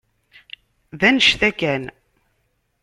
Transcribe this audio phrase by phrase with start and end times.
[0.99, 1.83] D anect-a kan.